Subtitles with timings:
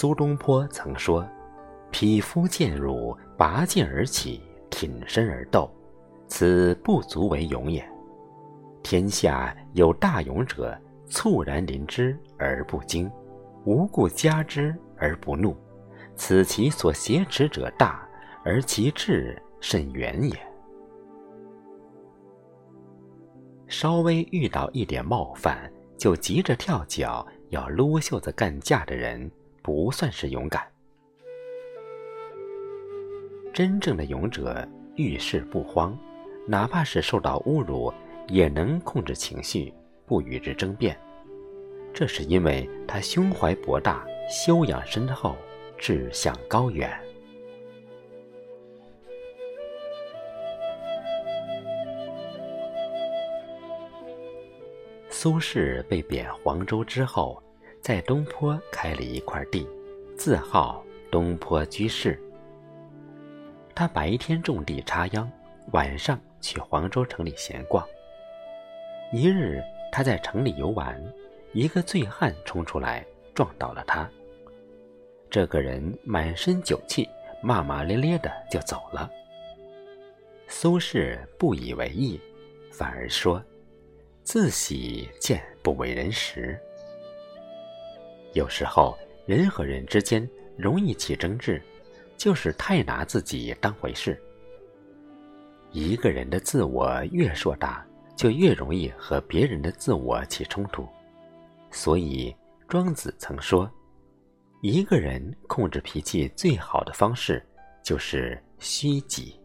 [0.00, 1.28] 苏东坡曾说
[1.92, 4.40] ：“匹夫见辱，拔剑而起，
[4.70, 5.70] 挺身而斗，
[6.26, 7.86] 此不足为勇也。
[8.82, 10.74] 天下有大勇者，
[11.10, 13.12] 猝然临之而不惊，
[13.66, 15.54] 无故加之而不怒，
[16.16, 18.08] 此其所挟持者大，
[18.42, 20.34] 而其志甚远也。”
[23.68, 29.30] 稍微遇到一点冒犯，就急着跳脚要撸袖子干架的人，
[29.62, 30.66] 不算是勇敢。
[33.52, 35.98] 真正的勇者遇事不慌，
[36.46, 37.92] 哪怕是受到侮辱，
[38.28, 39.72] 也能控制情绪，
[40.06, 40.98] 不与之争辩。
[41.92, 45.36] 这是因为他胸怀博大，修养深厚，
[45.76, 46.88] 志向高远。
[55.08, 57.42] 苏轼被贬黄州之后，
[57.80, 59.66] 在东坡开了一块地，
[60.14, 62.20] 自号东坡居士。
[63.74, 65.30] 他白天种地插秧，
[65.72, 67.86] 晚上去黄州城里闲逛。
[69.12, 71.02] 一日，他在城里游玩，
[71.54, 74.08] 一个醉汉冲出来撞倒了他。
[75.30, 77.08] 这个人满身酒气，
[77.42, 79.10] 骂骂咧咧的就走了。
[80.46, 82.20] 苏轼不以为意，
[82.70, 83.42] 反而说。
[84.22, 86.60] 自喜见不为人识。
[88.32, 91.60] 有时候人和人之间容易起争执，
[92.16, 94.20] 就是太拿自己当回事。
[95.72, 97.84] 一个人的自我越硕大，
[98.16, 100.86] 就越容易和别人的自我起冲突。
[101.70, 102.34] 所以
[102.68, 103.70] 庄子曾说
[104.62, 107.44] ：“一个人控制脾气最好的方式，
[107.82, 109.40] 就是虚己，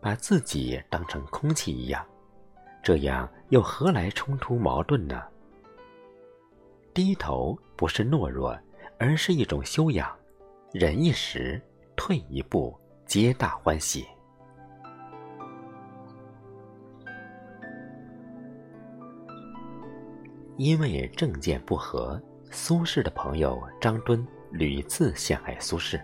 [0.00, 2.04] 把自己当成空气一样。”
[2.82, 5.22] 这样又何来冲突矛盾呢？
[6.96, 8.58] 低头不是懦弱，
[8.98, 10.10] 而是一种修养。
[10.72, 11.60] 忍一时，
[11.94, 12.74] 退一步，
[13.04, 14.06] 皆大欢喜。
[20.56, 22.18] 因为政见不合，
[22.50, 26.00] 苏轼的朋友张敦屡次陷害苏轼。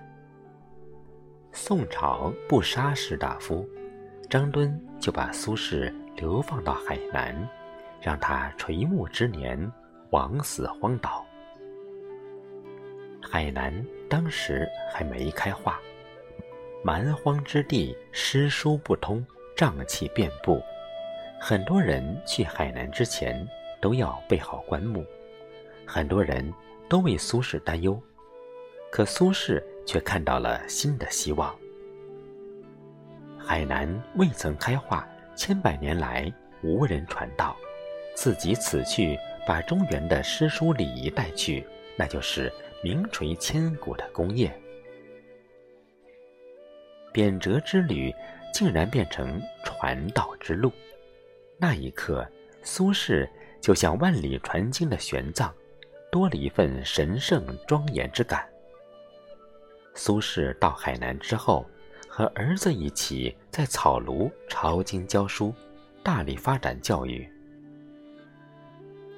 [1.53, 3.67] 宋朝不杀士大夫，
[4.29, 5.91] 张敦就把苏轼。
[6.17, 7.35] 流放到海南，
[7.99, 9.59] 让他垂暮之年
[10.13, 11.27] 枉死荒岛。
[13.21, 13.73] 海南
[14.09, 15.81] 当时还没开化，
[16.85, 20.63] 蛮荒之地，诗书不通，瘴气遍布。
[21.41, 23.47] 很多人去海南之前
[23.81, 25.03] 都要备好棺木，
[25.87, 26.53] 很多人
[26.89, 28.01] 都为苏轼担忧，
[28.91, 31.55] 可苏轼却看到了新的希望。
[33.39, 35.09] 海南未曾开化。
[35.35, 36.31] 千百年来
[36.63, 37.57] 无人传道，
[38.15, 41.67] 自己此去把中原的诗书礼仪带去，
[41.97, 44.53] 那就是名垂千古的功业。
[47.13, 48.15] 贬谪之旅
[48.53, 50.73] 竟然变成传道之路，
[51.59, 52.27] 那一刻，
[52.63, 53.29] 苏轼
[53.61, 55.51] 就像万里传经的玄奘，
[56.11, 58.49] 多了一份神圣庄严之感。
[59.95, 61.67] 苏轼到海南之后。
[62.15, 65.55] 和儿子一起在草庐抄经教书，
[66.03, 67.27] 大力发展教育。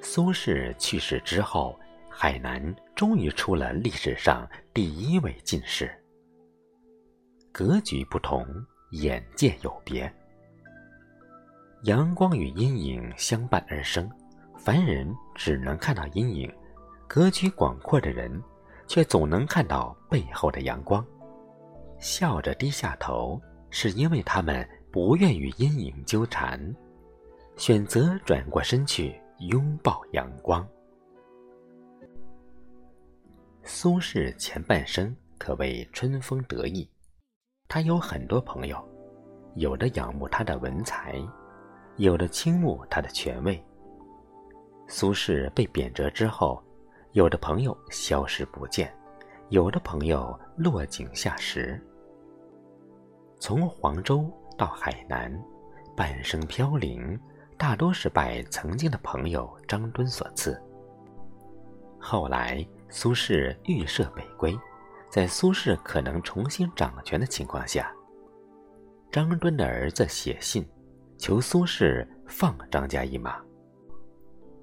[0.05, 2.63] 苏轼去世之后，海南
[2.95, 5.91] 终于出了历史上第一位进士。
[7.51, 8.47] 格局不同，
[8.91, 10.13] 眼界有别。
[11.85, 14.09] 阳光与阴影相伴而生，
[14.59, 16.53] 凡人只能看到阴影，
[17.09, 18.43] 格局广阔的人
[18.87, 21.05] 却总能看到背后的阳光。
[21.99, 23.41] 笑着低下头，
[23.71, 26.61] 是因为他们不愿与阴影纠缠，
[27.57, 29.19] 选择转过身去
[29.49, 30.67] 拥抱阳光。
[33.63, 36.89] 苏轼前半生可谓春风得意，
[37.69, 38.83] 他有很多朋友，
[39.57, 41.21] 有的仰慕他的文才，
[41.97, 43.63] 有的倾慕他的权位。
[44.87, 46.63] 苏轼被贬谪之后，
[47.13, 48.95] 有的朋友消失不见，
[49.51, 51.79] 有的朋友落井下石。
[53.39, 55.31] 从黄州到海南，
[55.95, 57.19] 半生飘零，
[57.65, 60.63] 大多是拜曾经的朋友张敦所赐。
[61.99, 64.55] 后来苏轼预设北归，
[65.09, 67.91] 在苏轼可能重新掌权的情况下，
[69.11, 70.69] 张敦的儿子写信，
[71.17, 73.41] 求苏轼放张家一马。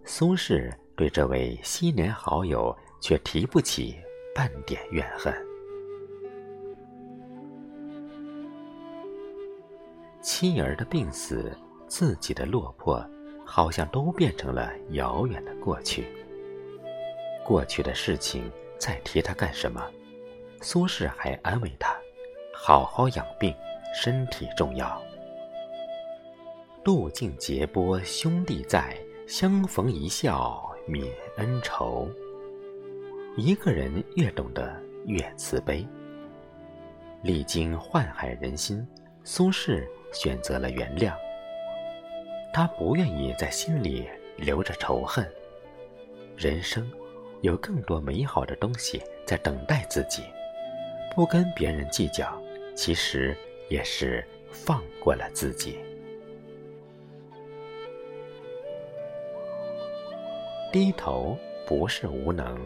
[0.06, 3.95] 苏轼对这位昔年好友却提不起
[4.36, 5.33] 半点怨恨。
[10.21, 11.51] 妻儿的病死，
[11.91, 13.05] 自己的落魄，
[13.45, 16.07] 好像都变成了遥远的过去。
[17.43, 19.85] 过去的事情再提他干什么？
[20.61, 21.93] 苏轼还安慰他
[22.55, 23.53] ：“好好养病，
[23.93, 25.01] 身体重要。”
[26.85, 28.97] 路尽劫波兄弟在，
[29.27, 31.05] 相逢一笑泯
[31.35, 32.09] 恩仇。
[33.35, 35.85] 一个人越懂得越慈悲。
[37.21, 38.88] 历经宦海人心，
[39.25, 41.13] 苏轼选择了原谅。
[42.53, 44.07] 他不愿意在心里
[44.38, 45.30] 留着仇恨。
[46.36, 46.89] 人生
[47.42, 50.24] 有更多美好的东西在等待自己，
[51.15, 52.42] 不跟别人计较，
[52.75, 53.36] 其实
[53.69, 55.80] 也是放过了自己。
[60.71, 61.38] 低头
[61.68, 62.59] 不是无能。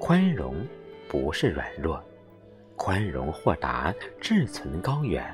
[0.00, 0.64] 宽容
[1.08, 2.00] 不是软弱，
[2.76, 5.24] 宽容豁达，志存高远，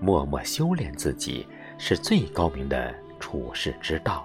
[0.00, 1.46] 默默修炼自己，
[1.76, 2.94] 是最高明的
[3.26, 4.24] 处世之道。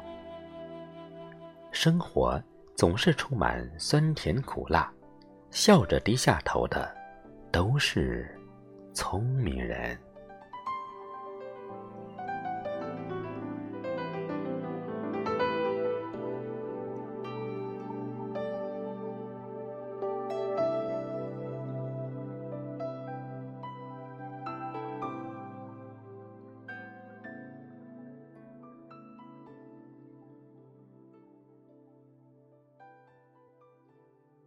[1.72, 2.40] 生活
[2.76, 4.94] 总是充满酸甜苦辣，
[5.50, 6.96] 笑着低下头的，
[7.52, 8.40] 都是
[8.94, 9.98] 聪明人。